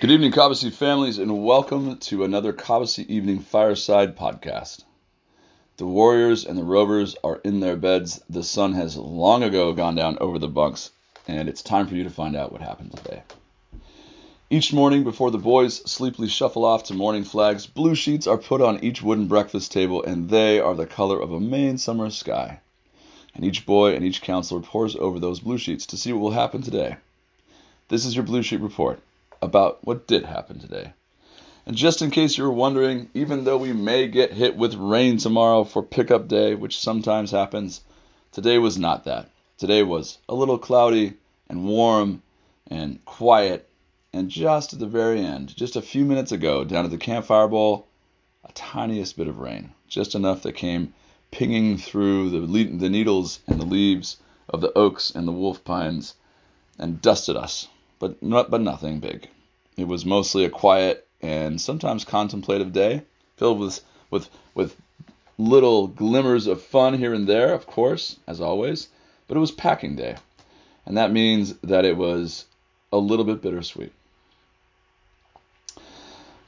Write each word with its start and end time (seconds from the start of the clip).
Good 0.00 0.12
evening, 0.12 0.32
Cobbossee 0.32 0.72
families, 0.72 1.18
and 1.18 1.44
welcome 1.44 1.98
to 1.98 2.24
another 2.24 2.54
Cobbossee 2.54 3.06
Evening 3.10 3.40
Fireside 3.40 4.16
podcast. 4.16 4.82
The 5.76 5.84
Warriors 5.84 6.46
and 6.46 6.56
the 6.56 6.64
Rovers 6.64 7.16
are 7.22 7.38
in 7.44 7.60
their 7.60 7.76
beds. 7.76 8.18
The 8.30 8.42
sun 8.42 8.72
has 8.72 8.96
long 8.96 9.42
ago 9.42 9.74
gone 9.74 9.96
down 9.96 10.16
over 10.18 10.38
the 10.38 10.48
bunks, 10.48 10.90
and 11.28 11.50
it's 11.50 11.60
time 11.60 11.86
for 11.86 11.96
you 11.96 12.04
to 12.04 12.08
find 12.08 12.34
out 12.34 12.50
what 12.50 12.62
happened 12.62 12.96
today. 12.96 13.24
Each 14.48 14.72
morning, 14.72 15.04
before 15.04 15.30
the 15.30 15.36
boys 15.36 15.82
sleepily 15.84 16.28
shuffle 16.28 16.64
off 16.64 16.84
to 16.84 16.94
morning 16.94 17.24
flags, 17.24 17.66
blue 17.66 17.94
sheets 17.94 18.26
are 18.26 18.38
put 18.38 18.62
on 18.62 18.82
each 18.82 19.02
wooden 19.02 19.28
breakfast 19.28 19.70
table, 19.70 20.02
and 20.02 20.30
they 20.30 20.58
are 20.58 20.74
the 20.74 20.86
color 20.86 21.20
of 21.20 21.30
a 21.30 21.38
Maine 21.38 21.76
summer 21.76 22.08
sky. 22.08 22.60
And 23.34 23.44
each 23.44 23.66
boy 23.66 23.94
and 23.94 24.02
each 24.02 24.22
counselor 24.22 24.62
pores 24.62 24.96
over 24.96 25.18
those 25.18 25.40
blue 25.40 25.58
sheets 25.58 25.84
to 25.84 25.98
see 25.98 26.10
what 26.14 26.22
will 26.22 26.30
happen 26.30 26.62
today. 26.62 26.96
This 27.88 28.06
is 28.06 28.16
your 28.16 28.24
blue 28.24 28.42
sheet 28.42 28.60
report 28.60 29.02
about 29.42 29.84
what 29.84 30.06
did 30.06 30.24
happen 30.24 30.58
today. 30.58 30.92
And 31.66 31.76
just 31.76 32.02
in 32.02 32.10
case 32.10 32.36
you 32.36 32.44
were 32.44 32.52
wondering, 32.52 33.10
even 33.14 33.44
though 33.44 33.58
we 33.58 33.72
may 33.72 34.08
get 34.08 34.32
hit 34.32 34.56
with 34.56 34.74
rain 34.74 35.18
tomorrow 35.18 35.64
for 35.64 35.82
pickup 35.82 36.28
day, 36.28 36.54
which 36.54 36.78
sometimes 36.78 37.30
happens, 37.30 37.82
today 38.32 38.58
was 38.58 38.78
not 38.78 39.04
that. 39.04 39.30
Today 39.58 39.82
was 39.82 40.18
a 40.28 40.34
little 40.34 40.58
cloudy 40.58 41.14
and 41.48 41.64
warm 41.64 42.22
and 42.68 43.04
quiet 43.04 43.68
and 44.12 44.28
just 44.28 44.72
at 44.72 44.80
the 44.80 44.86
very 44.86 45.20
end, 45.24 45.54
just 45.56 45.76
a 45.76 45.82
few 45.82 46.04
minutes 46.04 46.32
ago, 46.32 46.64
down 46.64 46.84
at 46.84 46.90
the 46.90 46.98
campfire 46.98 47.46
bowl, 47.46 47.86
a 48.44 48.52
tiniest 48.52 49.16
bit 49.16 49.28
of 49.28 49.38
rain, 49.38 49.70
just 49.86 50.14
enough 50.14 50.42
that 50.42 50.54
came 50.54 50.92
pinging 51.30 51.78
through 51.78 52.30
the, 52.30 52.40
le- 52.40 52.76
the 52.76 52.90
needles 52.90 53.38
and 53.46 53.60
the 53.60 53.64
leaves 53.64 54.16
of 54.48 54.60
the 54.60 54.76
oaks 54.76 55.12
and 55.12 55.28
the 55.28 55.32
wolf 55.32 55.62
pines 55.62 56.14
and 56.76 57.00
dusted 57.00 57.36
us, 57.36 57.68
but 58.00 58.20
not, 58.20 58.50
but 58.50 58.60
nothing 58.60 58.98
big. 58.98 59.28
It 59.76 59.86
was 59.86 60.04
mostly 60.04 60.44
a 60.44 60.50
quiet 60.50 61.06
and 61.22 61.60
sometimes 61.60 62.04
contemplative 62.04 62.72
day, 62.72 63.02
filled 63.36 63.60
with 63.60 63.82
with 64.10 64.28
with 64.54 64.74
little 65.38 65.86
glimmers 65.86 66.48
of 66.48 66.60
fun 66.60 66.98
here 66.98 67.14
and 67.14 67.28
there, 67.28 67.54
of 67.54 67.66
course, 67.66 68.16
as 68.26 68.40
always. 68.40 68.88
But 69.28 69.36
it 69.36 69.40
was 69.40 69.52
packing 69.52 69.94
day, 69.94 70.16
and 70.84 70.96
that 70.96 71.12
means 71.12 71.54
that 71.58 71.84
it 71.84 71.96
was 71.96 72.46
a 72.92 72.98
little 72.98 73.24
bit 73.24 73.42
bittersweet. 73.42 73.92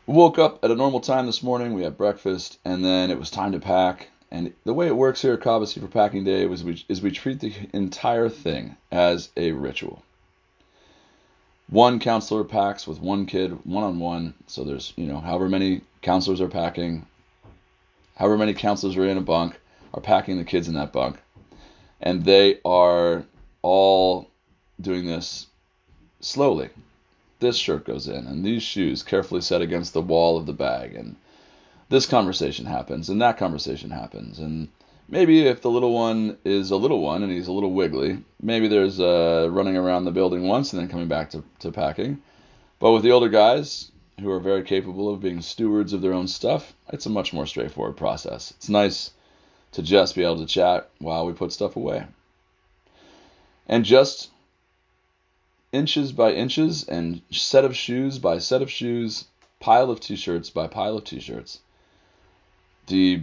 We 0.06 0.14
woke 0.14 0.38
up 0.38 0.64
at 0.64 0.72
a 0.72 0.74
normal 0.74 1.00
time 1.00 1.26
this 1.26 1.44
morning. 1.44 1.74
We 1.74 1.84
had 1.84 1.96
breakfast, 1.96 2.58
and 2.64 2.84
then 2.84 3.10
it 3.10 3.18
was 3.18 3.30
time 3.30 3.52
to 3.52 3.60
pack. 3.60 4.08
And 4.32 4.52
the 4.64 4.74
way 4.74 4.86
it 4.86 4.96
works 4.96 5.22
here 5.22 5.34
at 5.34 5.40
Cobbossee 5.40 5.80
for 5.80 5.86
packing 5.86 6.24
day 6.24 6.44
is 6.46 6.64
we, 6.64 6.84
is 6.88 7.02
we 7.02 7.10
treat 7.12 7.38
the 7.40 7.52
entire 7.72 8.30
thing 8.30 8.76
as 8.90 9.28
a 9.36 9.52
ritual. 9.52 10.02
One 11.68 11.98
counselor 11.98 12.44
packs 12.44 12.86
with 12.86 13.00
one 13.00 13.26
kid, 13.26 13.64
one 13.64 13.84
on 13.84 13.98
one. 13.98 14.34
So 14.46 14.64
there's, 14.64 14.92
you 14.96 15.06
know, 15.06 15.20
however 15.20 15.48
many 15.48 15.82
counselors 16.02 16.40
are 16.40 16.48
packing, 16.48 17.06
however 18.16 18.36
many 18.36 18.54
counselors 18.54 18.96
are 18.96 19.06
in 19.06 19.18
a 19.18 19.22
bunk, 19.22 19.58
are 19.94 20.02
packing 20.02 20.38
the 20.38 20.44
kids 20.44 20.68
in 20.68 20.74
that 20.74 20.92
bunk. 20.92 21.18
And 22.00 22.24
they 22.24 22.58
are 22.64 23.24
all 23.62 24.28
doing 24.80 25.06
this 25.06 25.46
slowly 26.20 26.70
this 27.42 27.56
shirt 27.56 27.84
goes 27.84 28.06
in 28.06 28.26
and 28.26 28.44
these 28.44 28.62
shoes 28.62 29.02
carefully 29.02 29.40
set 29.40 29.60
against 29.60 29.92
the 29.92 30.00
wall 30.00 30.38
of 30.38 30.46
the 30.46 30.52
bag 30.52 30.94
and 30.94 31.16
this 31.88 32.06
conversation 32.06 32.64
happens 32.64 33.10
and 33.10 33.20
that 33.20 33.36
conversation 33.36 33.90
happens 33.90 34.38
and 34.38 34.68
maybe 35.08 35.46
if 35.46 35.62
the 35.62 35.70
little 35.70 35.92
one 35.92 36.38
is 36.44 36.70
a 36.70 36.76
little 36.76 37.00
one 37.00 37.22
and 37.22 37.32
he's 37.32 37.48
a 37.48 37.52
little 37.52 37.72
wiggly 37.72 38.22
maybe 38.40 38.68
there's 38.68 38.98
uh, 39.00 39.48
running 39.50 39.76
around 39.76 40.04
the 40.04 40.10
building 40.10 40.46
once 40.46 40.72
and 40.72 40.80
then 40.80 40.88
coming 40.88 41.08
back 41.08 41.30
to, 41.30 41.44
to 41.60 41.70
packing. 41.70 42.20
But 42.78 42.92
with 42.92 43.02
the 43.02 43.12
older 43.12 43.28
guys 43.28 43.90
who 44.20 44.30
are 44.30 44.40
very 44.40 44.62
capable 44.62 45.12
of 45.12 45.20
being 45.20 45.40
stewards 45.40 45.92
of 45.92 46.02
their 46.02 46.12
own 46.12 46.28
stuff 46.28 46.74
it's 46.92 47.06
a 47.06 47.10
much 47.10 47.32
more 47.32 47.46
straightforward 47.46 47.96
process. 47.96 48.52
It's 48.52 48.68
nice 48.68 49.10
to 49.72 49.82
just 49.82 50.14
be 50.14 50.22
able 50.22 50.38
to 50.38 50.46
chat 50.46 50.90
while 50.98 51.26
we 51.26 51.32
put 51.32 51.52
stuff 51.52 51.76
away. 51.76 52.04
And 53.66 53.84
just 53.84 54.30
inches 55.72 56.12
by 56.12 56.32
inches 56.32 56.84
and 56.84 57.22
set 57.30 57.64
of 57.64 57.74
shoes 57.74 58.18
by 58.18 58.38
set 58.38 58.60
of 58.60 58.70
shoes, 58.70 59.24
pile 59.60 59.90
of 59.90 60.00
t 60.00 60.16
shirts 60.16 60.50
by 60.50 60.66
pile 60.66 60.98
of 60.98 61.04
t 61.04 61.20
shirts. 61.20 61.60
The 62.88 63.22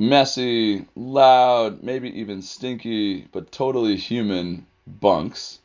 messy, 0.00 0.86
loud, 0.96 1.82
maybe 1.82 2.08
even 2.18 2.40
stinky, 2.40 3.28
but 3.32 3.52
totally 3.52 3.96
human 3.96 4.66
bunks 4.86 5.58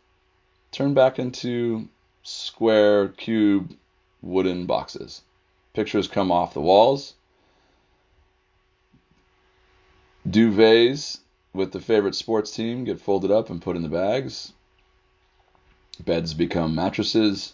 turn 0.73 0.93
back 0.93 1.17
into 1.17 1.87
square, 2.21 3.07
cube, 3.07 3.73
wooden 4.21 4.65
boxes. 4.65 5.21
Pictures 5.73 6.09
come 6.09 6.33
off 6.33 6.53
the 6.53 6.59
walls. 6.59 7.13
Duvets 10.29 11.19
with 11.53 11.71
the 11.71 11.79
favorite 11.79 12.15
sports 12.15 12.53
team 12.53 12.83
get 12.83 12.99
folded 12.99 13.31
up 13.31 13.49
and 13.49 13.61
put 13.61 13.77
in 13.77 13.83
the 13.83 13.87
bags. 13.87 14.51
Beds 16.03 16.33
become 16.33 16.75
mattresses, 16.75 17.53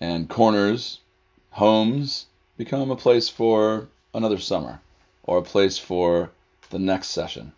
and 0.00 0.30
corners, 0.30 1.00
homes, 1.50 2.24
become 2.56 2.90
a 2.90 2.96
place 2.96 3.28
for 3.28 3.88
another 4.14 4.38
summer 4.38 4.80
or 5.24 5.38
a 5.38 5.42
place 5.42 5.78
for 5.78 6.30
the 6.70 6.78
next 6.78 7.08
session. 7.08 7.52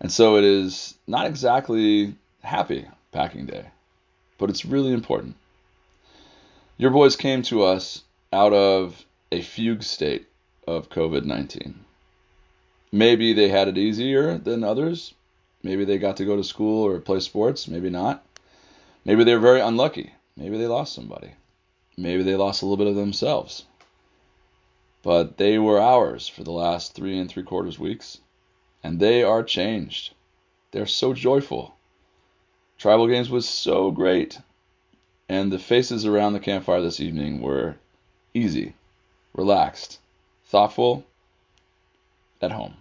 And 0.00 0.12
so 0.12 0.36
it 0.36 0.44
is 0.44 0.94
not 1.06 1.26
exactly 1.26 2.14
happy 2.42 2.86
packing 3.12 3.46
day, 3.46 3.66
but 4.38 4.50
it's 4.50 4.64
really 4.64 4.92
important. 4.92 5.36
Your 6.76 6.90
boys 6.90 7.16
came 7.16 7.42
to 7.42 7.62
us 7.64 8.02
out 8.32 8.52
of 8.52 9.04
a 9.32 9.40
fugue 9.40 9.82
state 9.82 10.26
of 10.66 10.90
COVID 10.90 11.24
19. 11.24 11.84
Maybe 12.92 13.32
they 13.32 13.48
had 13.48 13.68
it 13.68 13.78
easier 13.78 14.38
than 14.38 14.62
others. 14.62 15.14
Maybe 15.62 15.84
they 15.84 15.98
got 15.98 16.18
to 16.18 16.24
go 16.24 16.36
to 16.36 16.44
school 16.44 16.86
or 16.86 17.00
play 17.00 17.20
sports. 17.20 17.66
Maybe 17.66 17.90
not. 17.90 18.24
Maybe 19.04 19.24
they 19.24 19.34
were 19.34 19.40
very 19.40 19.60
unlucky. 19.60 20.12
Maybe 20.36 20.58
they 20.58 20.66
lost 20.66 20.94
somebody. 20.94 21.30
Maybe 21.96 22.22
they 22.22 22.36
lost 22.36 22.62
a 22.62 22.66
little 22.66 22.76
bit 22.76 22.86
of 22.86 22.96
themselves. 22.96 23.64
But 25.06 25.36
they 25.36 25.56
were 25.56 25.80
ours 25.80 26.26
for 26.26 26.42
the 26.42 26.50
last 26.50 26.96
three 26.96 27.16
and 27.16 27.30
three 27.30 27.44
quarters 27.44 27.78
weeks, 27.78 28.18
and 28.82 28.98
they 28.98 29.22
are 29.22 29.44
changed. 29.44 30.14
They're 30.72 30.84
so 30.84 31.14
joyful. 31.14 31.76
Tribal 32.76 33.06
Games 33.06 33.30
was 33.30 33.48
so 33.48 33.92
great, 33.92 34.40
and 35.28 35.52
the 35.52 35.60
faces 35.60 36.04
around 36.04 36.32
the 36.32 36.40
campfire 36.40 36.82
this 36.82 36.98
evening 36.98 37.40
were 37.40 37.76
easy, 38.34 38.74
relaxed, 39.32 40.00
thoughtful, 40.44 41.04
at 42.42 42.50
home 42.50 42.74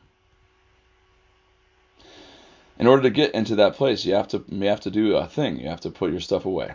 in 2.80 2.88
order 2.88 3.04
to 3.04 3.12
get 3.12 3.36
into 3.36 3.56
that 3.58 3.76
place, 3.76 4.04
you 4.04 4.16
have 4.16 4.28
to 4.30 4.44
you 4.50 4.64
have 4.64 4.82
to 4.82 4.92
do 4.92 5.16
a 5.16 5.28
thing. 5.28 5.60
You 5.60 5.70
have 5.70 5.82
to 5.82 5.92
put 5.92 6.12
your 6.12 6.20
stuff 6.20 6.46
away. 6.46 6.74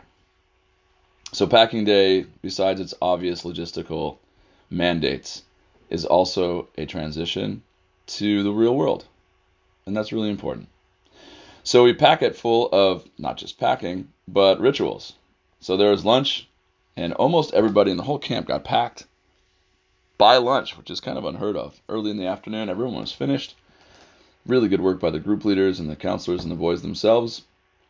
So 1.33 1.47
packing 1.47 1.85
day, 1.85 2.27
besides 2.41 2.81
its 2.81 2.95
obvious 3.03 3.43
logistical 3.43 4.17
mandates, 4.71 5.43
is 5.91 6.05
also 6.05 6.69
a 6.79 6.87
transition 6.87 7.63
to 8.07 8.43
the 8.43 8.53
real 8.53 8.77
world. 8.77 9.05
And 9.87 9.97
that's 9.97 10.13
really 10.13 10.31
important. 10.31 10.69
So 11.63 11.85
we 11.85 11.93
pack 11.93 12.23
it 12.23 12.37
full 12.37 12.69
of 12.73 13.05
not 13.19 13.37
just 13.37 13.59
packing, 13.59 14.09
but 14.27 14.61
rituals. 14.61 15.13
So 15.61 15.77
there 15.77 15.91
was 15.91 16.05
lunch, 16.05 16.49
and 16.97 17.13
almost 17.15 17.53
everybody 17.53 17.91
in 17.91 17.97
the 17.97 18.03
whole 18.03 18.19
camp 18.19 18.47
got 18.47 18.65
packed 18.65 19.07
by 20.17 20.37
lunch, 20.37 20.77
which 20.77 20.91
is 20.91 21.01
kind 21.01 21.19
of 21.19 21.25
unheard 21.25 21.57
of. 21.57 21.81
Early 21.89 22.11
in 22.11 22.17
the 22.17 22.27
afternoon, 22.27 22.69
everyone 22.69 23.01
was 23.01 23.13
finished. 23.13 23.57
Really 24.47 24.69
good 24.69 24.81
work 24.81 25.01
by 25.01 25.11
the 25.11 25.19
group 25.19 25.45
leaders 25.45 25.81
and 25.81 25.91
the 25.91 25.97
counselors 25.97 26.43
and 26.43 26.51
the 26.51 26.57
boys 26.57 26.83
themselves. 26.83 27.43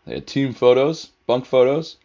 They 0.06 0.14
had 0.14 0.26
team 0.26 0.52
photos, 0.52 1.10
bunk 1.26 1.44
photos. 1.44 1.96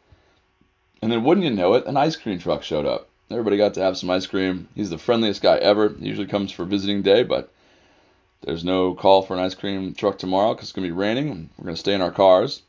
And 1.01 1.11
then, 1.11 1.23
wouldn't 1.23 1.45
you 1.45 1.51
know 1.51 1.73
it, 1.75 1.85
an 1.85 1.97
ice 1.97 2.15
cream 2.15 2.39
truck 2.39 2.63
showed 2.63 2.85
up. 2.85 3.07
Everybody 3.31 3.57
got 3.57 3.73
to 3.73 3.81
have 3.81 3.97
some 3.97 4.09
ice 4.11 4.27
cream. 4.27 4.67
He's 4.75 4.91
the 4.91 4.97
friendliest 4.97 5.41
guy 5.41 5.57
ever. 5.57 5.89
He 5.89 6.05
usually 6.05 6.27
comes 6.27 6.51
for 6.51 6.63
visiting 6.63 7.01
day, 7.01 7.23
but 7.23 7.51
there's 8.41 8.63
no 8.63 8.93
call 8.93 9.23
for 9.23 9.33
an 9.33 9.39
ice 9.39 9.55
cream 9.55 9.95
truck 9.95 10.19
tomorrow 10.19 10.53
because 10.53 10.69
it's 10.69 10.73
going 10.73 10.87
to 10.87 10.93
be 10.93 10.99
raining 10.99 11.29
and 11.29 11.49
we're 11.57 11.65
going 11.65 11.75
to 11.75 11.79
stay 11.79 11.95
in 11.95 12.01
our 12.01 12.11
cars. 12.11 12.61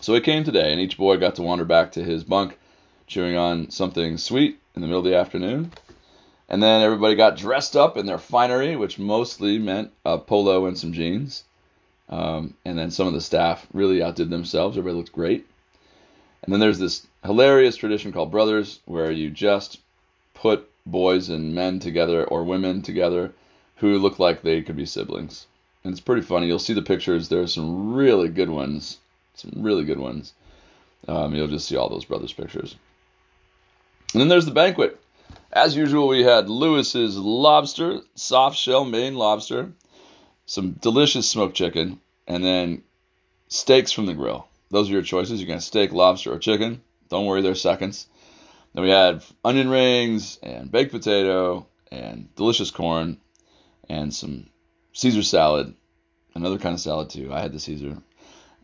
So 0.00 0.14
it 0.14 0.24
came 0.24 0.44
today, 0.44 0.72
and 0.72 0.80
each 0.80 0.96
boy 0.96 1.16
got 1.16 1.34
to 1.34 1.42
wander 1.42 1.64
back 1.64 1.92
to 1.92 2.04
his 2.04 2.24
bunk, 2.24 2.56
chewing 3.06 3.36
on 3.36 3.70
something 3.70 4.16
sweet 4.16 4.58
in 4.74 4.80
the 4.80 4.86
middle 4.86 5.00
of 5.00 5.04
the 5.04 5.16
afternoon. 5.16 5.72
And 6.48 6.62
then 6.62 6.82
everybody 6.82 7.14
got 7.14 7.36
dressed 7.36 7.76
up 7.76 7.96
in 7.98 8.06
their 8.06 8.18
finery, 8.18 8.76
which 8.76 8.98
mostly 8.98 9.58
meant 9.58 9.92
a 10.04 10.16
polo 10.16 10.66
and 10.66 10.78
some 10.78 10.94
jeans. 10.94 11.44
Um, 12.08 12.54
and 12.64 12.78
then 12.78 12.90
some 12.90 13.06
of 13.06 13.12
the 13.12 13.20
staff 13.20 13.66
really 13.74 14.02
outdid 14.02 14.30
themselves. 14.30 14.78
Everybody 14.78 14.96
looked 14.96 15.12
great. 15.12 15.46
And 16.48 16.54
then 16.54 16.60
there's 16.60 16.78
this 16.78 17.06
hilarious 17.22 17.76
tradition 17.76 18.10
called 18.10 18.30
Brothers, 18.30 18.80
where 18.86 19.10
you 19.10 19.28
just 19.28 19.80
put 20.32 20.66
boys 20.86 21.28
and 21.28 21.54
men 21.54 21.78
together 21.78 22.24
or 22.24 22.42
women 22.42 22.80
together 22.80 23.34
who 23.76 23.98
look 23.98 24.18
like 24.18 24.40
they 24.40 24.62
could 24.62 24.74
be 24.74 24.86
siblings. 24.86 25.46
And 25.84 25.92
it's 25.92 26.00
pretty 26.00 26.22
funny. 26.22 26.46
You'll 26.46 26.58
see 26.58 26.72
the 26.72 26.80
pictures. 26.80 27.28
There 27.28 27.42
are 27.42 27.46
some 27.46 27.92
really 27.92 28.30
good 28.30 28.48
ones. 28.48 28.96
Some 29.34 29.62
really 29.62 29.84
good 29.84 29.98
ones. 29.98 30.32
Um, 31.06 31.34
you'll 31.34 31.48
just 31.48 31.68
see 31.68 31.76
all 31.76 31.90
those 31.90 32.06
brothers' 32.06 32.32
pictures. 32.32 32.76
And 34.14 34.22
then 34.22 34.28
there's 34.28 34.46
the 34.46 34.50
banquet. 34.50 34.98
As 35.52 35.76
usual, 35.76 36.08
we 36.08 36.22
had 36.22 36.48
Lewis's 36.48 37.18
lobster, 37.18 38.00
soft 38.14 38.56
shell 38.56 38.86
Maine 38.86 39.16
lobster, 39.16 39.70
some 40.46 40.70
delicious 40.80 41.28
smoked 41.28 41.56
chicken, 41.56 42.00
and 42.26 42.42
then 42.42 42.84
steaks 43.48 43.92
from 43.92 44.06
the 44.06 44.14
grill. 44.14 44.47
Those 44.70 44.88
are 44.90 44.92
your 44.92 45.02
choices. 45.02 45.40
You 45.40 45.46
can 45.46 45.60
steak, 45.60 45.92
lobster, 45.92 46.32
or 46.32 46.38
chicken. 46.38 46.82
Don't 47.08 47.26
worry, 47.26 47.42
they're 47.42 47.54
seconds. 47.54 48.06
Then 48.74 48.84
we 48.84 48.90
had 48.90 49.24
onion 49.44 49.70
rings 49.70 50.38
and 50.42 50.70
baked 50.70 50.92
potato 50.92 51.66
and 51.90 52.34
delicious 52.36 52.70
corn 52.70 53.18
and 53.88 54.12
some 54.12 54.50
Caesar 54.92 55.22
salad, 55.22 55.74
another 56.34 56.58
kind 56.58 56.74
of 56.74 56.80
salad 56.80 57.10
too. 57.10 57.32
I 57.32 57.40
had 57.40 57.52
the 57.52 57.60
Caesar, 57.60 57.96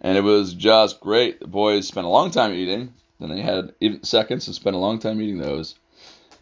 and 0.01 0.19
it 0.19 0.23
was 0.23 0.53
just 0.53 1.01
great. 1.01 1.41
The 1.41 1.47
boys 1.47 1.89
spent 1.89 2.07
a 2.07 2.11
long 2.11 2.31
time 2.31 2.53
eating. 2.53 2.93
Then 3.19 3.31
they 3.31 3.41
had 3.41 3.73
even 3.81 4.03
seconds 4.03 4.47
and 4.47 4.55
spent 4.55 4.77
a 4.77 4.81
long 4.81 4.99
time 4.99 5.23
eating 5.23 5.39
those, 5.39 5.77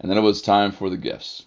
and 0.01 0.11
then 0.11 0.19
it 0.19 0.23
was 0.23 0.43
time 0.43 0.73
for 0.73 0.91
the 0.91 0.97
gifts. 0.97 1.45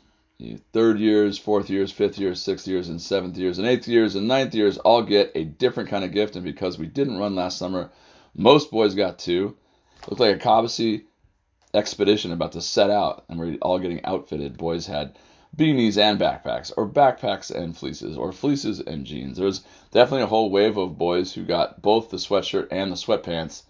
Third 0.74 1.00
years, 1.00 1.38
fourth 1.38 1.70
years, 1.70 1.94
fifth 1.94 2.18
years, 2.18 2.42
sixth 2.42 2.68
years, 2.68 2.90
and 2.90 3.02
seventh 3.02 3.38
years, 3.38 3.58
and 3.58 3.66
eighth 3.66 3.88
years, 3.88 4.16
and 4.16 4.28
ninth 4.28 4.54
years 4.54 4.78
all 4.78 5.02
get 5.02 5.32
a 5.34 5.46
different 5.46 5.90
kind 5.90 6.04
of 6.04 6.12
gift. 6.12 6.36
And 6.36 6.44
because 6.44 6.78
we 6.78 6.88
didn't 6.88 7.18
run 7.18 7.36
last 7.36 7.58
summer, 7.58 7.90
most 8.36 8.70
boys 8.70 8.96
got 8.96 9.18
two. 9.18 9.56
It 10.04 10.10
looked 10.10 10.20
like 10.20 10.36
a 10.36 10.40
Cobbossee 10.40 11.06
expedition 11.74 12.34
about 12.34 12.52
to 12.52 12.62
set 12.62 12.90
out, 12.90 13.24
and 13.30 13.40
we're 13.40 13.56
all 13.62 13.80
getting 13.80 14.04
outfitted. 14.04 14.58
Boys 14.58 14.86
had 14.86 15.18
beanies 15.56 15.98
and 15.98 16.20
backpacks, 16.20 16.70
or 16.76 16.86
backpacks 16.86 17.50
and 17.50 17.78
fleeces, 17.78 18.18
or 18.18 18.34
fleeces 18.34 18.82
and 18.82 19.06
jeans. 19.06 19.38
There 19.38 19.46
was 19.46 19.64
definitely 19.92 20.24
a 20.24 20.28
whole 20.28 20.50
wave 20.50 20.76
of 20.76 20.98
boys 20.98 21.34
who 21.34 21.46
got 21.46 21.82
both 21.82 22.10
the 22.10 22.18
sweatshirt 22.18 22.68
and 22.72 22.92
the 22.92 22.98
sweatpants. 22.98 23.64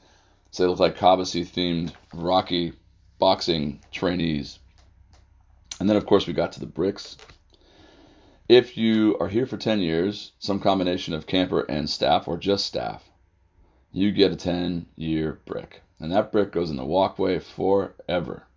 So 0.50 0.64
they 0.64 0.68
looked 0.70 0.82
like 0.82 0.98
Cobbossee 0.98 1.46
themed 1.46 1.94
Rocky 2.12 2.74
boxing 3.20 3.82
trainees. 3.92 4.58
And 5.80 5.90
then, 5.90 5.98
of 5.98 6.06
course, 6.06 6.28
we 6.28 6.34
got 6.34 6.52
to 6.54 6.60
the 6.60 6.66
bricks. 6.66 7.18
If 8.48 8.78
you 8.78 9.18
are 9.20 9.28
here 9.28 9.46
for 9.46 9.58
10 9.58 9.80
years, 9.80 10.32
some 10.40 10.60
combination 10.60 11.14
of 11.14 11.28
camper 11.28 11.62
and 11.62 11.90
staff, 11.90 12.28
or 12.28 12.38
just 12.38 12.66
staff, 12.66 13.10
you 13.92 14.12
get 14.12 14.32
a 14.32 14.36
10 14.36 14.86
year 14.96 15.40
brick. 15.46 15.82
And 16.00 16.12
that 16.12 16.32
brick 16.32 16.52
goes 16.52 16.70
in 16.70 16.78
the 16.78 16.86
walkway 16.86 17.40
forever. 17.40 18.48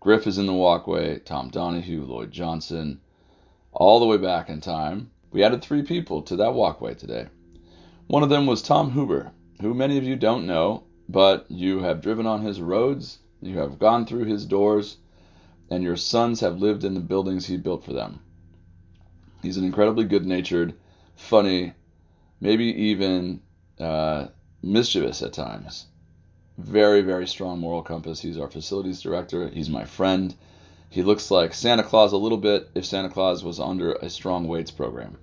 Griff 0.00 0.26
is 0.26 0.38
in 0.38 0.46
the 0.46 0.52
walkway, 0.52 1.18
Tom 1.18 1.48
Donahue, 1.50 2.04
Lloyd 2.04 2.30
Johnson, 2.30 3.00
all 3.72 4.00
the 4.00 4.06
way 4.06 4.16
back 4.16 4.48
in 4.48 4.60
time. 4.60 5.10
We 5.30 5.42
added 5.42 5.62
three 5.62 5.82
people 5.82 6.22
to 6.22 6.36
that 6.36 6.54
walkway 6.54 6.94
today. 6.94 7.28
One 8.06 8.22
of 8.22 8.28
them 8.28 8.46
was 8.46 8.62
Tom 8.62 8.92
Huber, 8.92 9.32
who 9.60 9.74
many 9.74 9.98
of 9.98 10.04
you 10.04 10.14
don't 10.14 10.46
know, 10.46 10.84
but 11.08 11.50
you 11.50 11.80
have 11.80 12.00
driven 12.00 12.26
on 12.26 12.42
his 12.42 12.60
roads, 12.60 13.18
you 13.40 13.58
have 13.58 13.78
gone 13.78 14.06
through 14.06 14.24
his 14.24 14.46
doors, 14.46 14.98
and 15.70 15.82
your 15.82 15.96
sons 15.96 16.40
have 16.40 16.60
lived 16.60 16.84
in 16.84 16.94
the 16.94 17.00
buildings 17.00 17.46
he 17.46 17.56
built 17.56 17.84
for 17.84 17.92
them. 17.92 18.20
He's 19.42 19.56
an 19.56 19.64
incredibly 19.64 20.04
good 20.04 20.26
natured, 20.26 20.74
funny, 21.16 21.72
maybe 22.40 22.64
even 22.64 23.40
uh, 23.78 24.28
mischievous 24.62 25.22
at 25.22 25.32
times 25.32 25.86
very, 26.58 27.02
very 27.02 27.26
strong 27.26 27.58
moral 27.58 27.82
compass. 27.82 28.20
He's 28.20 28.38
our 28.38 28.48
facilities 28.48 29.00
director. 29.00 29.48
He's 29.48 29.68
my 29.68 29.84
friend. 29.84 30.34
He 30.88 31.02
looks 31.02 31.30
like 31.30 31.52
Santa 31.52 31.82
Claus 31.82 32.12
a 32.12 32.16
little 32.16 32.38
bit 32.38 32.70
if 32.74 32.84
Santa 32.84 33.08
Claus 33.08 33.42
was 33.42 33.58
under 33.58 33.94
a 33.94 34.08
strong 34.08 34.46
weights 34.46 34.70
program. 34.70 35.18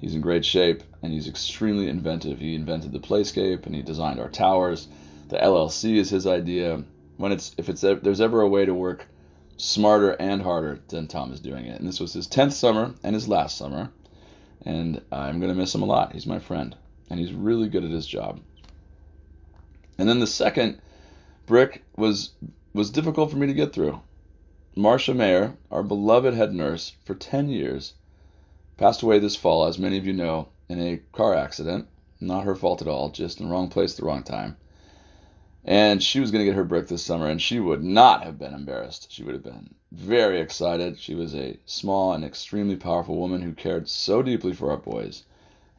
He's 0.00 0.14
in 0.14 0.22
great 0.22 0.46
shape 0.46 0.82
and 1.02 1.12
he's 1.12 1.28
extremely 1.28 1.88
inventive. 1.88 2.38
He 2.38 2.54
invented 2.54 2.92
the 2.92 3.00
playscape 3.00 3.66
and 3.66 3.74
he 3.74 3.82
designed 3.82 4.18
our 4.18 4.30
towers. 4.30 4.88
The 5.28 5.36
LLC 5.36 5.96
is 5.96 6.08
his 6.08 6.26
idea. 6.26 6.82
When 7.18 7.32
it's 7.32 7.54
if 7.58 7.68
it's 7.68 7.82
there's 7.82 8.22
ever 8.22 8.40
a 8.40 8.48
way 8.48 8.64
to 8.64 8.72
work 8.72 9.06
smarter 9.60 10.12
and 10.12 10.42
harder, 10.42 10.80
than 10.88 11.06
Tom 11.06 11.32
is 11.32 11.40
doing 11.40 11.66
it. 11.66 11.78
And 11.78 11.88
this 11.88 12.00
was 12.00 12.12
his 12.12 12.28
10th 12.28 12.52
summer 12.52 12.94
and 13.02 13.14
his 13.14 13.28
last 13.28 13.56
summer. 13.56 13.90
And 14.64 15.00
I'm 15.12 15.40
going 15.40 15.52
to 15.52 15.58
miss 15.58 15.74
him 15.74 15.82
a 15.82 15.86
lot. 15.86 16.12
He's 16.12 16.26
my 16.26 16.38
friend 16.38 16.76
and 17.10 17.18
he's 17.18 17.32
really 17.32 17.68
good 17.68 17.84
at 17.84 17.90
his 17.90 18.06
job. 18.06 18.40
And 19.98 20.08
then 20.08 20.20
the 20.20 20.26
second 20.26 20.80
brick 21.44 21.82
was 21.96 22.30
was 22.72 22.90
difficult 22.90 23.30
for 23.30 23.36
me 23.36 23.48
to 23.48 23.52
get 23.52 23.72
through. 23.72 24.00
Marcia 24.76 25.12
Mayer, 25.12 25.56
our 25.72 25.82
beloved 25.82 26.34
head 26.34 26.54
nurse 26.54 26.92
for 27.04 27.16
10 27.16 27.48
years, 27.48 27.94
passed 28.76 29.02
away 29.02 29.18
this 29.18 29.34
fall, 29.34 29.66
as 29.66 29.76
many 29.76 29.98
of 29.98 30.06
you 30.06 30.12
know, 30.12 30.48
in 30.68 30.80
a 30.80 31.00
car 31.12 31.34
accident. 31.34 31.88
Not 32.20 32.44
her 32.44 32.54
fault 32.54 32.80
at 32.80 32.86
all, 32.86 33.10
just 33.10 33.40
in 33.40 33.46
the 33.46 33.52
wrong 33.52 33.68
place 33.68 33.94
at 33.94 33.96
the 33.98 34.06
wrong 34.06 34.22
time. 34.22 34.56
And 35.64 36.02
she 36.02 36.20
was 36.20 36.30
going 36.30 36.40
to 36.40 36.50
get 36.50 36.56
her 36.56 36.64
brick 36.64 36.88
this 36.88 37.02
summer, 37.02 37.26
and 37.26 37.40
she 37.40 37.60
would 37.60 37.84
not 37.84 38.24
have 38.24 38.38
been 38.38 38.54
embarrassed. 38.54 39.12
She 39.12 39.22
would 39.22 39.34
have 39.34 39.44
been 39.44 39.74
very 39.92 40.40
excited. 40.40 40.98
She 40.98 41.14
was 41.14 41.34
a 41.34 41.58
small 41.66 42.12
and 42.14 42.24
extremely 42.24 42.76
powerful 42.76 43.16
woman 43.16 43.42
who 43.42 43.52
cared 43.52 43.88
so 43.88 44.22
deeply 44.22 44.52
for 44.52 44.70
our 44.70 44.78
boys. 44.78 45.24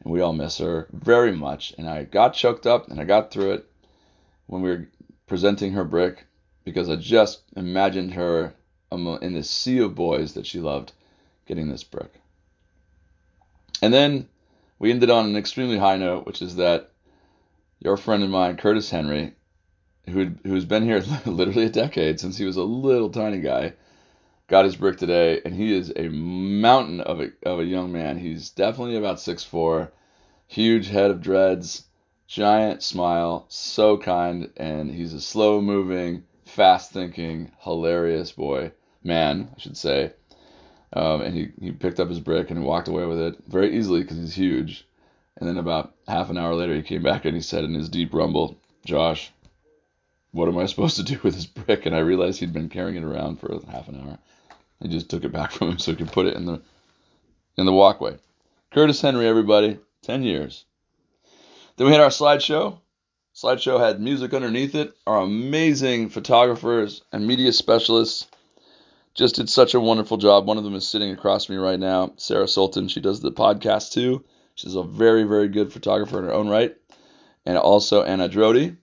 And 0.02 0.12
we 0.12 0.20
all 0.20 0.32
miss 0.32 0.58
her 0.58 0.86
very 0.92 1.32
much. 1.32 1.74
And 1.78 1.88
I 1.88 2.04
got 2.04 2.34
choked 2.34 2.66
up 2.66 2.88
and 2.88 3.00
I 3.00 3.04
got 3.04 3.30
through 3.30 3.52
it 3.52 3.66
when 4.46 4.62
we 4.62 4.70
were 4.70 4.88
presenting 5.26 5.72
her 5.72 5.84
brick 5.84 6.26
because 6.64 6.88
I 6.88 6.96
just 6.96 7.42
imagined 7.56 8.14
her 8.14 8.54
in 8.90 9.32
the 9.32 9.42
sea 9.42 9.78
of 9.78 9.94
boys 9.94 10.34
that 10.34 10.46
she 10.46 10.60
loved 10.60 10.92
getting 11.46 11.68
this 11.68 11.84
brick. 11.84 12.12
And 13.80 13.92
then 13.92 14.28
we 14.78 14.90
ended 14.90 15.10
on 15.10 15.26
an 15.26 15.36
extremely 15.36 15.78
high 15.78 15.96
note, 15.96 16.26
which 16.26 16.42
is 16.42 16.56
that 16.56 16.90
your 17.80 17.96
friend 17.96 18.22
of 18.22 18.30
mine, 18.30 18.56
Curtis 18.56 18.90
Henry, 18.90 19.34
who 20.08 20.32
who's 20.44 20.64
been 20.64 20.84
here 20.84 21.00
literally 21.26 21.66
a 21.66 21.70
decade 21.70 22.20
since 22.20 22.36
he 22.36 22.44
was 22.44 22.56
a 22.56 22.62
little 22.62 23.10
tiny 23.10 23.40
guy, 23.40 23.72
got 24.48 24.64
his 24.64 24.76
brick 24.76 24.98
today, 24.98 25.40
and 25.44 25.54
he 25.54 25.72
is 25.72 25.92
a 25.94 26.08
mountain 26.08 27.00
of 27.00 27.20
a 27.20 27.30
of 27.44 27.60
a 27.60 27.64
young 27.64 27.92
man. 27.92 28.18
He's 28.18 28.50
definitely 28.50 28.96
about 28.96 29.20
six 29.20 29.44
four, 29.44 29.92
huge 30.46 30.88
head 30.88 31.10
of 31.10 31.20
dreads, 31.20 31.84
giant 32.26 32.82
smile, 32.82 33.46
so 33.48 33.96
kind, 33.96 34.50
and 34.56 34.90
he's 34.90 35.12
a 35.12 35.20
slow 35.20 35.60
moving, 35.60 36.24
fast 36.44 36.92
thinking, 36.92 37.52
hilarious 37.60 38.32
boy, 38.32 38.72
man, 39.02 39.50
I 39.56 39.60
should 39.60 39.76
say. 39.76 40.12
Um, 40.94 41.22
and 41.22 41.34
he, 41.34 41.48
he 41.60 41.72
picked 41.72 42.00
up 42.00 42.08
his 42.08 42.20
brick 42.20 42.50
and 42.50 42.64
walked 42.64 42.88
away 42.88 43.06
with 43.06 43.18
it 43.18 43.36
very 43.48 43.76
easily 43.76 44.02
because 44.02 44.18
he's 44.18 44.34
huge. 44.34 44.86
And 45.38 45.48
then 45.48 45.56
about 45.56 45.94
half 46.06 46.28
an 46.28 46.36
hour 46.36 46.54
later, 46.54 46.74
he 46.74 46.82
came 46.82 47.02
back 47.02 47.24
and 47.24 47.34
he 47.34 47.40
said 47.40 47.64
in 47.64 47.72
his 47.72 47.88
deep 47.88 48.12
rumble, 48.12 48.58
Josh, 48.84 49.32
what 50.32 50.48
am 50.48 50.58
I 50.58 50.66
supposed 50.66 50.96
to 50.96 51.02
do 51.02 51.20
with 51.22 51.34
this 51.34 51.46
brick? 51.46 51.86
And 51.86 51.94
I 51.94 52.00
realized 52.00 52.40
he'd 52.40 52.52
been 52.52 52.68
carrying 52.68 52.96
it 52.96 53.04
around 53.04 53.38
for 53.38 53.60
half 53.70 53.88
an 53.88 54.00
hour. 54.00 54.18
I 54.82 54.88
just 54.88 55.08
took 55.08 55.24
it 55.24 55.32
back 55.32 55.52
from 55.52 55.70
him 55.70 55.78
so 55.78 55.92
he 55.92 55.96
could 55.96 56.10
put 56.10 56.26
it 56.26 56.34
in 56.34 56.46
the 56.46 56.60
in 57.56 57.66
the 57.66 57.72
walkway. 57.72 58.16
Curtis 58.72 59.00
Henry, 59.00 59.26
everybody, 59.26 59.78
ten 60.02 60.22
years. 60.22 60.64
Then 61.76 61.86
we 61.86 61.92
had 61.92 62.00
our 62.00 62.08
slideshow. 62.08 62.78
Slideshow 63.34 63.78
had 63.78 64.00
music 64.00 64.34
underneath 64.34 64.74
it. 64.74 64.94
Our 65.06 65.18
amazing 65.22 66.08
photographers 66.08 67.02
and 67.12 67.26
media 67.26 67.52
specialists 67.52 68.26
just 69.14 69.36
did 69.36 69.48
such 69.48 69.74
a 69.74 69.80
wonderful 69.80 70.16
job. 70.16 70.46
One 70.46 70.58
of 70.58 70.64
them 70.64 70.74
is 70.74 70.86
sitting 70.86 71.10
across 71.10 71.48
me 71.48 71.56
right 71.56 71.78
now, 71.78 72.12
Sarah 72.16 72.48
Sultan. 72.48 72.88
She 72.88 73.00
does 73.00 73.20
the 73.20 73.32
podcast 73.32 73.92
too. 73.92 74.24
She's 74.54 74.74
a 74.74 74.82
very, 74.82 75.24
very 75.24 75.48
good 75.48 75.72
photographer 75.72 76.18
in 76.18 76.24
her 76.24 76.32
own 76.32 76.48
right. 76.48 76.76
And 77.44 77.56
also 77.58 78.02
Anna 78.02 78.28
Drody. 78.28 78.76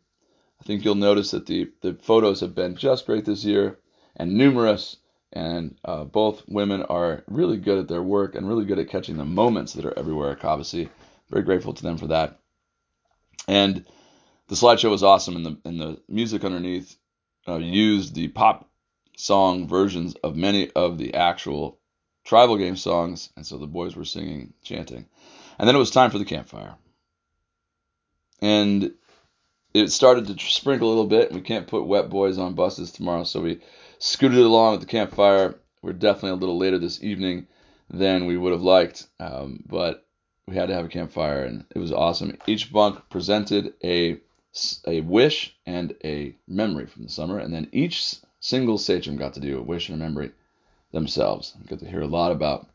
I 0.61 0.65
think 0.65 0.83
you'll 0.83 0.95
notice 0.95 1.31
that 1.31 1.45
the, 1.45 1.71
the 1.81 1.93
photos 1.93 2.41
have 2.41 2.55
been 2.55 2.75
just 2.75 3.05
great 3.05 3.25
this 3.25 3.45
year 3.45 3.79
and 4.15 4.33
numerous. 4.33 4.97
And 5.31 5.77
uh, 5.85 6.05
both 6.05 6.43
women 6.47 6.81
are 6.81 7.23
really 7.27 7.57
good 7.57 7.77
at 7.77 7.87
their 7.87 8.01
work 8.01 8.33
and 8.33 8.47
really 8.47 8.65
good 8.65 8.79
at 8.79 8.89
catching 8.89 9.17
the 9.17 9.25
moments 9.25 9.73
that 9.73 9.85
are 9.85 9.97
everywhere 9.97 10.31
at 10.31 10.39
Cobbossee. 10.39 10.89
Very 11.29 11.43
grateful 11.43 11.73
to 11.73 11.83
them 11.83 11.97
for 11.97 12.07
that. 12.07 12.39
And 13.47 13.85
the 14.49 14.55
slideshow 14.55 14.89
was 14.89 15.03
awesome, 15.03 15.35
and 15.35 15.45
the 15.45 15.57
and 15.63 15.79
the 15.79 16.01
music 16.09 16.43
underneath 16.43 16.97
uh, 17.47 17.57
used 17.57 18.15
the 18.15 18.27
pop 18.27 18.67
song 19.15 19.67
versions 19.67 20.15
of 20.23 20.35
many 20.35 20.71
of 20.71 20.97
the 20.97 21.13
actual 21.13 21.79
tribal 22.23 22.57
game 22.57 22.75
songs, 22.75 23.29
and 23.35 23.45
so 23.45 23.57
the 23.57 23.67
boys 23.67 23.95
were 23.95 24.05
singing, 24.05 24.53
chanting, 24.63 25.05
and 25.57 25.67
then 25.67 25.75
it 25.75 25.79
was 25.79 25.91
time 25.91 26.09
for 26.09 26.17
the 26.17 26.25
campfire, 26.25 26.75
and 28.41 28.91
it 29.73 29.91
started 29.91 30.27
to 30.27 30.39
sprinkle 30.39 30.87
a 30.87 30.89
little 30.89 31.07
bit. 31.07 31.31
We 31.31 31.41
can't 31.41 31.67
put 31.67 31.85
wet 31.85 32.09
boys 32.09 32.37
on 32.37 32.55
buses 32.55 32.91
tomorrow, 32.91 33.23
so 33.23 33.41
we 33.41 33.61
scooted 33.99 34.39
along 34.39 34.73
with 34.73 34.81
the 34.81 34.87
campfire. 34.87 35.55
We're 35.81 35.93
definitely 35.93 36.31
a 36.31 36.35
little 36.35 36.57
later 36.57 36.79
this 36.79 37.03
evening 37.03 37.47
than 37.89 38.25
we 38.25 38.37
would 38.37 38.51
have 38.51 38.61
liked, 38.61 39.07
um, 39.19 39.63
but 39.67 40.05
we 40.47 40.55
had 40.55 40.67
to 40.67 40.73
have 40.73 40.85
a 40.85 40.89
campfire, 40.89 41.43
and 41.43 41.65
it 41.73 41.79
was 41.79 41.91
awesome. 41.91 42.37
Each 42.47 42.71
bunk 42.71 43.09
presented 43.09 43.73
a 43.83 44.19
a 44.87 45.01
wish 45.01 45.55
and 45.67 45.95
a 46.03 46.35
memory 46.47 46.87
from 46.87 47.03
the 47.03 47.09
summer, 47.09 47.37
and 47.37 47.53
then 47.53 47.69
each 47.71 48.15
single 48.39 48.79
sachem 48.79 49.15
got 49.15 49.35
to 49.35 49.39
do 49.39 49.59
a 49.59 49.63
wish 49.63 49.89
and 49.89 50.01
a 50.01 50.03
memory 50.03 50.31
themselves. 50.91 51.55
Got 51.67 51.79
to 51.79 51.89
hear 51.89 52.01
a 52.01 52.07
lot 52.07 52.31
about 52.31 52.67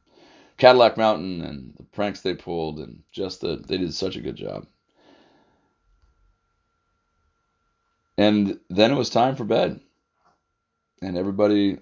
Cadillac 0.57 0.97
Mountain 0.97 1.43
and 1.43 1.75
the 1.77 1.83
pranks 1.83 2.21
they 2.21 2.35
pulled, 2.35 2.79
and 2.79 3.03
just 3.11 3.41
the 3.41 3.57
they 3.57 3.79
did 3.79 3.93
such 3.93 4.17
a 4.17 4.21
good 4.21 4.37
job. 4.37 4.67
And 8.17 8.61
then 8.71 8.93
it 8.93 8.97
was 8.97 9.11
time 9.11 9.37
for 9.37 9.45
bed. 9.45 9.81
And 11.03 11.17
everybody 11.17 11.79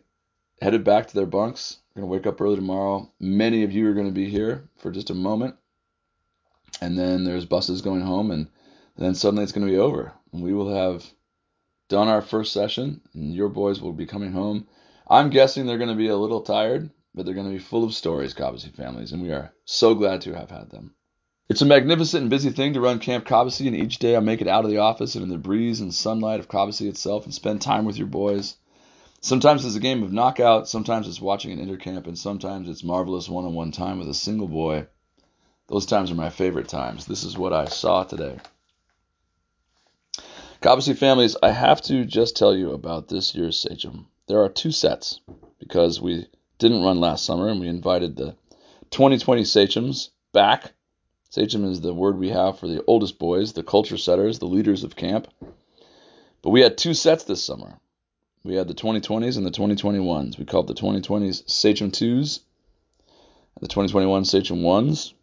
headed 0.60 0.84
back 0.84 1.08
to 1.08 1.14
their 1.14 1.26
bunks. 1.26 1.78
We're 1.94 2.00
going 2.00 2.10
to 2.10 2.16
wake 2.16 2.26
up 2.26 2.40
early 2.40 2.56
tomorrow. 2.56 3.10
Many 3.20 3.64
of 3.64 3.72
you 3.72 3.88
are 3.88 3.94
going 3.94 4.06
to 4.06 4.12
be 4.12 4.30
here 4.30 4.68
for 4.78 4.90
just 4.90 5.10
a 5.10 5.14
moment. 5.14 5.56
And 6.80 6.98
then 6.98 7.24
there's 7.24 7.44
buses 7.44 7.82
going 7.82 8.00
home. 8.00 8.30
And 8.30 8.48
then 8.96 9.14
suddenly 9.14 9.42
it's 9.42 9.52
going 9.52 9.66
to 9.66 9.72
be 9.72 9.78
over. 9.78 10.12
And 10.32 10.42
we 10.42 10.54
will 10.54 10.74
have 10.74 11.04
done 11.88 12.08
our 12.08 12.22
first 12.22 12.52
session. 12.52 13.02
And 13.14 13.34
your 13.34 13.50
boys 13.50 13.80
will 13.80 13.92
be 13.92 14.06
coming 14.06 14.32
home. 14.32 14.66
I'm 15.08 15.30
guessing 15.30 15.66
they're 15.66 15.78
going 15.78 15.90
to 15.90 15.94
be 15.94 16.08
a 16.08 16.16
little 16.16 16.40
tired, 16.40 16.90
but 17.14 17.26
they're 17.26 17.34
going 17.34 17.48
to 17.48 17.52
be 17.52 17.58
full 17.58 17.84
of 17.84 17.94
stories, 17.94 18.32
Cobbossee 18.32 18.74
families. 18.74 19.12
And 19.12 19.20
we 19.20 19.32
are 19.32 19.52
so 19.66 19.94
glad 19.94 20.22
to 20.22 20.34
have 20.34 20.50
had 20.50 20.70
them. 20.70 20.94
It's 21.52 21.60
a 21.60 21.66
magnificent 21.66 22.22
and 22.22 22.30
busy 22.30 22.48
thing 22.48 22.72
to 22.72 22.80
run 22.80 22.98
Camp 22.98 23.26
Cobbossee, 23.26 23.66
and 23.66 23.76
each 23.76 23.98
day 23.98 24.16
I 24.16 24.20
make 24.20 24.40
it 24.40 24.48
out 24.48 24.64
of 24.64 24.70
the 24.70 24.78
office 24.78 25.16
and 25.16 25.22
in 25.22 25.28
the 25.28 25.36
breeze 25.36 25.82
and 25.82 25.92
sunlight 25.92 26.40
of 26.40 26.48
Cobbossee 26.48 26.88
itself 26.88 27.26
and 27.26 27.34
spend 27.34 27.60
time 27.60 27.84
with 27.84 27.98
your 27.98 28.06
boys. 28.06 28.56
Sometimes 29.20 29.66
it's 29.66 29.76
a 29.76 29.80
game 29.80 30.02
of 30.02 30.14
knockout, 30.14 30.66
sometimes 30.66 31.06
it's 31.06 31.20
watching 31.20 31.52
an 31.52 31.58
intercamp, 31.58 32.06
and 32.06 32.16
sometimes 32.16 32.70
it's 32.70 32.82
marvelous 32.82 33.28
one 33.28 33.44
on 33.44 33.52
one 33.52 33.70
time 33.70 33.98
with 33.98 34.08
a 34.08 34.14
single 34.14 34.48
boy. 34.48 34.86
Those 35.66 35.84
times 35.84 36.10
are 36.10 36.14
my 36.14 36.30
favorite 36.30 36.68
times. 36.68 37.04
This 37.04 37.22
is 37.22 37.36
what 37.36 37.52
I 37.52 37.66
saw 37.66 38.04
today. 38.04 38.38
Cobbossee 40.62 40.96
families, 40.96 41.36
I 41.42 41.50
have 41.50 41.82
to 41.82 42.06
just 42.06 42.34
tell 42.34 42.56
you 42.56 42.70
about 42.70 43.08
this 43.08 43.34
year's 43.34 43.58
Sachem. 43.58 44.06
There 44.26 44.42
are 44.42 44.48
two 44.48 44.70
sets 44.70 45.20
because 45.58 46.00
we 46.00 46.28
didn't 46.56 46.82
run 46.82 46.98
last 46.98 47.26
summer 47.26 47.50
and 47.50 47.60
we 47.60 47.68
invited 47.68 48.16
the 48.16 48.36
2020 48.90 49.42
Sachems 49.42 50.08
back 50.32 50.72
Sachem 51.32 51.64
is 51.64 51.80
the 51.80 51.94
word 51.94 52.18
we 52.18 52.28
have 52.28 52.58
for 52.58 52.68
the 52.68 52.84
oldest 52.86 53.18
boys, 53.18 53.54
the 53.54 53.62
culture 53.62 53.96
setters, 53.96 54.38
the 54.38 54.44
leaders 54.44 54.84
of 54.84 54.96
camp. 54.96 55.28
But 56.42 56.50
we 56.50 56.60
had 56.60 56.76
two 56.76 56.92
sets 56.92 57.24
this 57.24 57.42
summer. 57.42 57.78
We 58.44 58.56
had 58.56 58.68
the 58.68 58.74
2020s 58.74 59.38
and 59.38 59.46
the 59.46 59.50
2021s. 59.50 60.38
We 60.38 60.44
called 60.44 60.66
the 60.66 60.74
2020s 60.74 61.48
Sachem 61.48 61.90
2s 61.90 62.40
and 63.08 63.62
the 63.62 63.68
2021 63.68 64.26
Sachem 64.26 64.58
1s. 64.58 65.14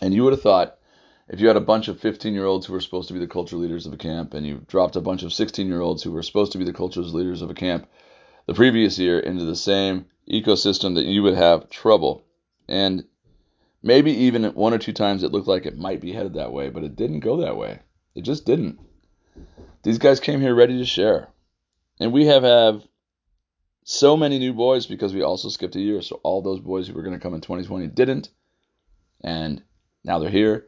And 0.00 0.14
you 0.14 0.22
would 0.22 0.34
have 0.34 0.42
thought 0.42 0.78
if 1.28 1.40
you 1.40 1.48
had 1.48 1.56
a 1.56 1.60
bunch 1.60 1.88
of 1.88 1.98
15 1.98 2.32
year 2.32 2.46
olds 2.46 2.66
who 2.66 2.74
were 2.74 2.80
supposed 2.80 3.08
to 3.08 3.14
be 3.14 3.20
the 3.20 3.26
culture 3.26 3.56
leaders 3.56 3.86
of 3.86 3.92
a 3.92 3.96
camp 3.96 4.34
and 4.34 4.46
you 4.46 4.64
dropped 4.68 4.94
a 4.94 5.00
bunch 5.00 5.24
of 5.24 5.32
16 5.32 5.66
year 5.66 5.80
olds 5.80 6.04
who 6.04 6.12
were 6.12 6.22
supposed 6.22 6.52
to 6.52 6.58
be 6.58 6.64
the 6.64 6.72
culture 6.72 7.00
leaders 7.00 7.42
of 7.42 7.50
a 7.50 7.54
camp 7.54 7.88
the 8.46 8.54
previous 8.54 9.00
year 9.00 9.18
into 9.18 9.44
the 9.44 9.56
same 9.56 10.06
ecosystem 10.30 10.94
that 10.94 11.06
you 11.06 11.24
would 11.24 11.34
have 11.34 11.68
trouble. 11.70 12.24
And 12.68 13.04
Maybe 13.82 14.12
even 14.12 14.44
one 14.44 14.72
or 14.72 14.78
two 14.78 14.92
times 14.92 15.22
it 15.22 15.32
looked 15.32 15.48
like 15.48 15.66
it 15.66 15.76
might 15.76 16.00
be 16.00 16.12
headed 16.12 16.34
that 16.34 16.52
way, 16.52 16.70
but 16.70 16.84
it 16.84 16.96
didn't 16.96 17.20
go 17.20 17.38
that 17.38 17.56
way. 17.56 17.80
It 18.14 18.22
just 18.22 18.46
didn't. 18.46 18.78
These 19.82 19.98
guys 19.98 20.20
came 20.20 20.40
here 20.40 20.54
ready 20.54 20.78
to 20.78 20.84
share. 20.84 21.28
And 21.98 22.12
we 22.12 22.26
have 22.26 22.44
have 22.44 22.82
so 23.84 24.16
many 24.16 24.38
new 24.38 24.52
boys 24.52 24.86
because 24.86 25.12
we 25.12 25.22
also 25.22 25.48
skipped 25.48 25.76
a 25.76 25.80
year. 25.80 26.02
So 26.02 26.20
all 26.22 26.42
those 26.42 26.60
boys 26.60 26.86
who 26.86 26.94
were 26.94 27.02
going 27.02 27.18
to 27.18 27.22
come 27.22 27.34
in 27.34 27.40
2020 27.40 27.88
didn't. 27.88 28.28
And 29.20 29.62
now 30.04 30.18
they're 30.18 30.30
here. 30.30 30.66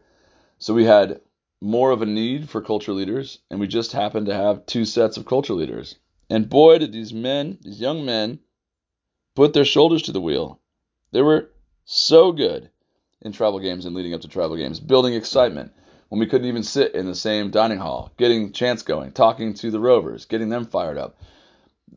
So 0.58 0.74
we 0.74 0.84
had 0.84 1.20
more 1.60 1.92
of 1.92 2.02
a 2.02 2.06
need 2.06 2.48
for 2.50 2.60
culture 2.60 2.92
leaders, 2.92 3.38
and 3.50 3.58
we 3.58 3.66
just 3.66 3.92
happened 3.92 4.26
to 4.26 4.34
have 4.34 4.66
two 4.66 4.84
sets 4.84 5.16
of 5.16 5.26
culture 5.26 5.54
leaders. 5.54 5.96
And 6.28 6.48
boy, 6.48 6.78
did 6.78 6.92
these 6.92 7.12
men, 7.12 7.58
these 7.62 7.80
young 7.80 8.04
men, 8.04 8.40
put 9.34 9.52
their 9.52 9.64
shoulders 9.64 10.02
to 10.02 10.12
the 10.12 10.20
wheel. 10.20 10.60
They 11.12 11.22
were 11.22 11.50
so 11.84 12.32
good 12.32 12.70
in 13.24 13.32
tribal 13.32 13.58
games 13.58 13.86
and 13.86 13.96
leading 13.96 14.14
up 14.14 14.20
to 14.20 14.28
tribal 14.28 14.56
games, 14.56 14.78
building 14.78 15.14
excitement 15.14 15.72
when 16.08 16.20
we 16.20 16.26
couldn't 16.26 16.46
even 16.46 16.62
sit 16.62 16.94
in 16.94 17.06
the 17.06 17.14
same 17.14 17.50
dining 17.50 17.78
hall, 17.78 18.12
getting 18.18 18.52
chants 18.52 18.82
going, 18.82 19.10
talking 19.10 19.54
to 19.54 19.70
the 19.70 19.80
Rovers, 19.80 20.26
getting 20.26 20.50
them 20.50 20.66
fired 20.66 20.98
up. 20.98 21.18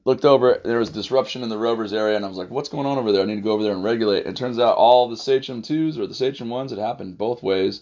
Looked 0.06 0.26
over, 0.26 0.62
there 0.64 0.80
was 0.80 0.90
disruption 0.90 1.44
in 1.44 1.50
the 1.50 1.58
Rovers 1.58 1.92
area, 1.92 2.16
and 2.16 2.24
I 2.24 2.30
was 2.30 2.38
like, 2.38 2.50
what's 2.50 2.70
going 2.70 2.86
on 2.86 2.98
over 2.98 3.12
there? 3.12 3.22
I 3.22 3.26
need 3.26 3.36
to 3.36 3.42
go 3.42 3.52
over 3.52 3.64
there 3.64 3.74
and 3.74 3.84
regulate. 3.84 4.26
It 4.26 4.36
turns 4.36 4.58
out 4.58 4.78
all 4.78 5.10
the 5.10 5.18
Sachem 5.18 5.62
2s 5.62 5.98
or 5.98 6.08
the 6.08 6.14
Sachem 6.14 6.48
1s, 6.48 6.72
it 6.72 6.80
happened 6.80 7.18
both 7.18 7.44
ways, 7.44 7.82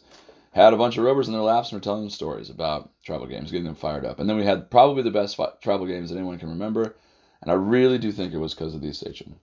had 0.52 0.74
a 0.74 0.78
bunch 0.78 0.98
of 0.98 1.04
Rovers 1.04 1.28
in 1.28 1.34
their 1.34 1.42
laps 1.42 1.72
and 1.72 1.80
were 1.80 1.84
telling 1.84 2.02
them 2.02 2.10
stories 2.10 2.50
about 2.50 2.90
tribal 3.04 3.28
games, 3.28 3.52
getting 3.52 3.66
them 3.66 3.75
fired 3.75 4.06
up. 4.06 4.20
And 4.20 4.28
then 4.28 4.38
we 4.38 4.46
had 4.46 4.72
probably 4.72 5.04
the 5.04 5.12
best 5.12 5.40
tribal 5.62 5.86
games 5.86 6.10
that 6.10 6.18
anyone 6.18 6.40
can 6.40 6.50
remember, 6.50 6.96
and 7.42 7.52
I 7.52 7.56
really 7.56 8.00
do 8.00 8.12
think 8.12 8.34
it 8.34 8.40
was 8.40 8.56
because 8.56 8.74
of 8.74 8.82
these 8.82 8.98
Sachem. 8.98 9.36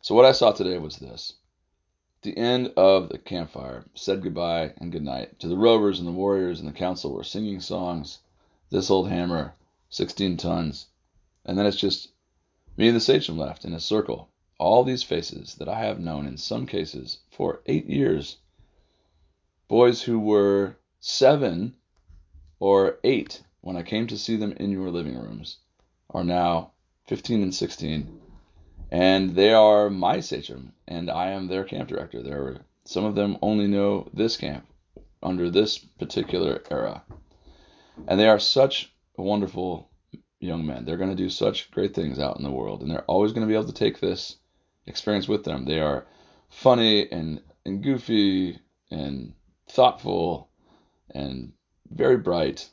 So 0.00 0.14
what 0.14 0.24
I 0.24 0.32
saw 0.32 0.52
today 0.52 0.78
was 0.78 0.96
this 0.96 1.34
the 2.24 2.36
end 2.38 2.72
of 2.76 3.10
the 3.10 3.18
campfire, 3.18 3.84
said 3.94 4.22
goodbye 4.22 4.72
and 4.78 4.90
good 4.90 5.02
night 5.02 5.38
to 5.38 5.46
the 5.46 5.58
rovers 5.58 5.98
and 5.98 6.08
the 6.08 6.12
warriors 6.12 6.58
and 6.58 6.66
the 6.66 6.72
council 6.72 7.12
were 7.12 7.22
singing 7.22 7.60
songs. 7.60 8.18
This 8.70 8.90
old 8.90 9.10
hammer, 9.10 9.54
16 9.90 10.38
tons. 10.38 10.86
And 11.44 11.58
then 11.58 11.66
it's 11.66 11.76
just 11.76 12.08
me 12.78 12.88
and 12.88 12.96
the 12.96 13.00
sachem 13.00 13.36
left 13.36 13.66
in 13.66 13.74
a 13.74 13.78
circle. 13.78 14.30
All 14.58 14.84
these 14.84 15.02
faces 15.02 15.54
that 15.56 15.68
I 15.68 15.80
have 15.80 16.00
known 16.00 16.26
in 16.26 16.38
some 16.38 16.66
cases 16.66 17.18
for 17.30 17.60
eight 17.66 17.86
years. 17.86 18.38
Boys 19.68 20.02
who 20.02 20.18
were 20.18 20.76
seven 21.00 21.74
or 22.58 22.98
eight 23.04 23.42
when 23.60 23.76
I 23.76 23.82
came 23.82 24.06
to 24.06 24.18
see 24.18 24.36
them 24.36 24.52
in 24.52 24.70
your 24.70 24.90
living 24.90 25.16
rooms 25.16 25.58
are 26.08 26.24
now 26.24 26.70
15 27.06 27.42
and 27.42 27.54
16 27.54 28.20
and 28.94 29.34
they 29.34 29.52
are 29.52 29.90
my 29.90 30.20
sachem, 30.20 30.72
and 30.86 31.10
I 31.10 31.30
am 31.32 31.48
their 31.48 31.64
camp 31.64 31.88
director. 31.88 32.22
There, 32.22 32.60
some 32.84 33.04
of 33.04 33.16
them 33.16 33.38
only 33.42 33.66
know 33.66 34.08
this 34.14 34.36
camp 34.36 34.68
under 35.20 35.50
this 35.50 35.78
particular 35.78 36.62
era, 36.70 37.02
and 38.06 38.20
they 38.20 38.28
are 38.28 38.38
such 38.38 38.94
wonderful 39.16 39.90
young 40.38 40.64
men. 40.64 40.84
They're 40.84 40.96
going 40.96 41.10
to 41.10 41.16
do 41.16 41.28
such 41.28 41.72
great 41.72 41.92
things 41.92 42.20
out 42.20 42.36
in 42.36 42.44
the 42.44 42.52
world, 42.52 42.82
and 42.82 42.90
they're 42.90 43.10
always 43.10 43.32
going 43.32 43.44
to 43.44 43.48
be 43.48 43.54
able 43.54 43.66
to 43.66 43.72
take 43.72 43.98
this 43.98 44.36
experience 44.86 45.26
with 45.26 45.42
them. 45.42 45.64
They 45.64 45.80
are 45.80 46.06
funny 46.48 47.10
and 47.10 47.42
and 47.66 47.82
goofy 47.82 48.60
and 48.92 49.34
thoughtful 49.68 50.50
and 51.10 51.52
very 51.90 52.18
bright 52.18 52.70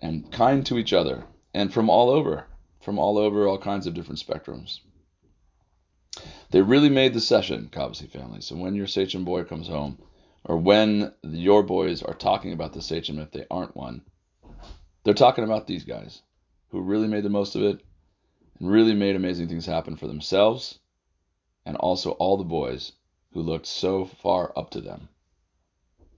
and 0.00 0.32
kind 0.32 0.66
to 0.66 0.78
each 0.78 0.92
other 0.92 1.22
and 1.54 1.72
from 1.72 1.88
all 1.88 2.10
over, 2.10 2.46
from 2.80 2.98
all 2.98 3.18
over 3.18 3.46
all 3.46 3.58
kinds 3.58 3.86
of 3.86 3.94
different 3.94 4.18
spectrums. 4.18 4.80
They 6.50 6.62
really 6.62 6.88
made 6.88 7.14
the 7.14 7.20
session, 7.20 7.68
Cobbossee 7.72 8.10
family. 8.10 8.40
So 8.40 8.56
when 8.56 8.74
your 8.74 8.86
Sachem 8.86 9.24
boy 9.24 9.44
comes 9.44 9.68
home, 9.68 9.98
or 10.44 10.56
when 10.56 11.12
your 11.22 11.62
boys 11.62 12.02
are 12.02 12.14
talking 12.14 12.52
about 12.52 12.72
the 12.72 12.82
Sachem 12.82 13.18
if 13.18 13.30
they 13.30 13.46
aren't 13.50 13.76
one, 13.76 14.02
they're 15.04 15.14
talking 15.14 15.44
about 15.44 15.66
these 15.66 15.84
guys 15.84 16.22
who 16.68 16.80
really 16.80 17.08
made 17.08 17.24
the 17.24 17.30
most 17.30 17.54
of 17.56 17.62
it 17.62 17.80
and 18.58 18.70
really 18.70 18.94
made 18.94 19.16
amazing 19.16 19.48
things 19.48 19.66
happen 19.66 19.96
for 19.96 20.06
themselves 20.06 20.78
and 21.66 21.76
also 21.76 22.12
all 22.12 22.36
the 22.36 22.44
boys 22.44 22.92
who 23.32 23.42
looked 23.42 23.66
so 23.66 24.04
far 24.04 24.52
up 24.56 24.70
to 24.70 24.80
them. 24.80 25.08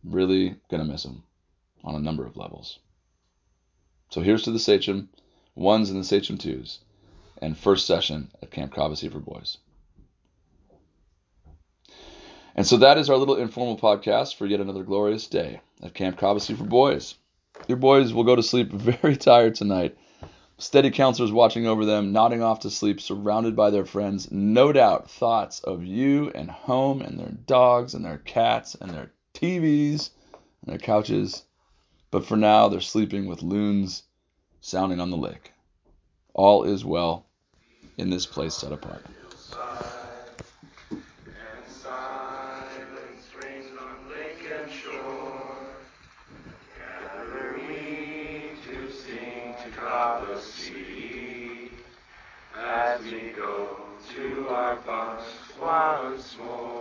Really 0.04 0.56
gonna 0.68 0.84
miss 0.84 1.02
them 1.02 1.24
on 1.84 1.94
a 1.94 2.00
number 2.00 2.24
of 2.24 2.36
levels. 2.36 2.78
So 4.10 4.20
here's 4.20 4.42
to 4.44 4.50
the 4.50 4.58
Sachem 4.58 5.08
ones 5.54 5.90
and 5.90 6.00
the 6.00 6.04
Sachem 6.04 6.38
twos, 6.38 6.80
and 7.40 7.56
first 7.56 7.86
session 7.86 8.30
at 8.42 8.50
Camp 8.50 8.72
Cobbossee 8.72 9.10
for 9.10 9.20
boys. 9.20 9.58
And 12.54 12.66
so 12.66 12.76
that 12.78 12.98
is 12.98 13.08
our 13.08 13.16
little 13.16 13.36
informal 13.36 13.78
podcast 13.78 14.36
for 14.36 14.46
yet 14.46 14.60
another 14.60 14.82
glorious 14.82 15.26
day 15.26 15.60
at 15.82 15.94
Camp 15.94 16.18
Cobbossee 16.18 16.56
for 16.56 16.64
boys. 16.64 17.14
Your 17.66 17.78
boys 17.78 18.12
will 18.12 18.24
go 18.24 18.36
to 18.36 18.42
sleep 18.42 18.70
very 18.72 19.16
tired 19.16 19.54
tonight. 19.54 19.96
Steady 20.58 20.90
counselors 20.90 21.32
watching 21.32 21.66
over 21.66 21.84
them, 21.84 22.12
nodding 22.12 22.42
off 22.42 22.60
to 22.60 22.70
sleep, 22.70 23.00
surrounded 23.00 23.56
by 23.56 23.70
their 23.70 23.84
friends. 23.84 24.30
No 24.30 24.72
doubt 24.72 25.10
thoughts 25.10 25.60
of 25.60 25.84
you 25.84 26.30
and 26.34 26.50
home 26.50 27.00
and 27.00 27.18
their 27.18 27.32
dogs 27.46 27.94
and 27.94 28.04
their 28.04 28.18
cats 28.18 28.76
and 28.80 28.90
their 28.90 29.12
TVs 29.34 30.10
and 30.62 30.72
their 30.72 30.78
couches. 30.78 31.42
But 32.10 32.26
for 32.26 32.36
now, 32.36 32.68
they're 32.68 32.80
sleeping 32.80 33.26
with 33.26 33.42
loons 33.42 34.04
sounding 34.60 35.00
on 35.00 35.10
the 35.10 35.16
lake. 35.16 35.52
All 36.34 36.64
is 36.64 36.84
well 36.84 37.26
in 37.96 38.10
this 38.10 38.26
place 38.26 38.54
set 38.54 38.72
apart. 38.72 39.04
Once 55.60 56.36
more. 56.38 56.71